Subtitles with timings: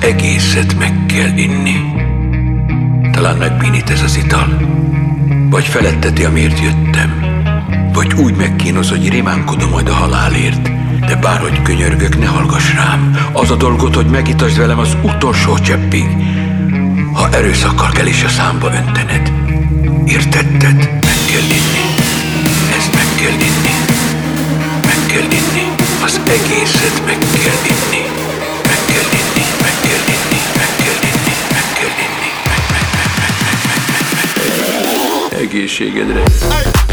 [0.00, 1.76] egészet meg kell inni.
[3.12, 4.60] Talán megbínít ez az ital,
[5.50, 7.20] vagy feletteti, amiért jöttem,
[7.92, 10.62] vagy úgy megkínoz, hogy rimánkodom majd a halálért,
[11.06, 13.16] de bárhogy könyörgök, ne hallgass rám.
[13.32, 16.06] Az a dolgot, hogy megitasd velem az utolsó cseppig,
[17.12, 19.32] ha erőszakkal kell is a számba öntened.
[20.04, 20.76] Értetted?
[20.76, 21.84] Meg kell inni.
[22.76, 23.76] Ezt meg kell inni.
[24.82, 25.66] Meg kell inni.
[26.04, 27.95] Az egészet meg kell inni.
[35.66, 36.22] Meg, meg.
[36.22, 36.85] Egészségedre.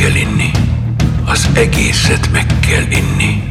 [0.00, 0.50] Kell inni.
[1.24, 3.50] Az egészet meg kell inni.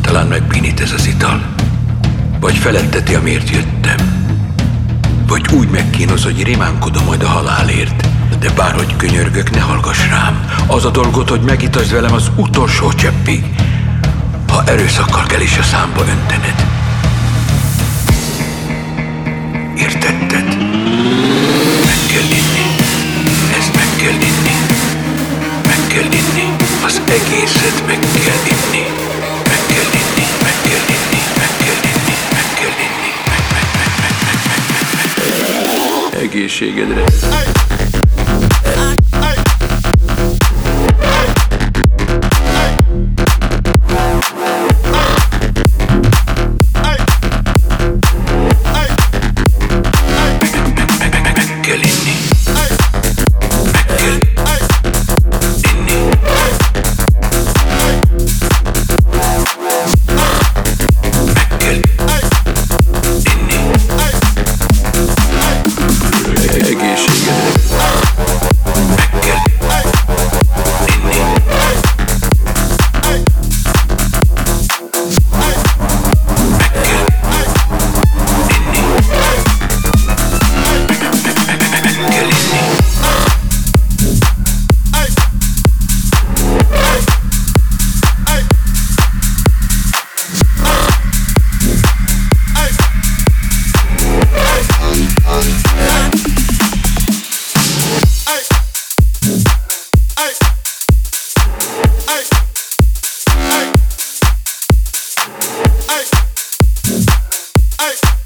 [0.00, 1.42] Talán megbínít ez az ital,
[2.40, 3.96] vagy feletteti, amiért jöttem.
[5.26, 8.08] Vagy úgy megkínoz, hogy rimánkodom majd a halálért,
[8.38, 10.44] de bárhogy könyörgök, ne hallgass rám.
[10.66, 13.44] Az a dolgot, hogy megitasd velem az utolsó cseppig,
[14.48, 16.66] ha erőszakkal kell is a számba öntened.
[19.76, 20.81] Értetted?
[36.52, 36.88] She get
[37.32, 37.71] Hey.
[107.92, 108.21] Hey.